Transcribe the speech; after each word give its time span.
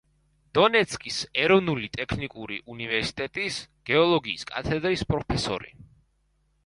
დონეცკის 0.57 1.17
ეროვნული 1.43 1.89
ტექნიკური 1.97 2.57
უნივერსიტეტის 2.77 3.59
გეოლოგიის 3.91 4.49
კათედრის 4.53 5.05
პროფესორი. 5.13 5.71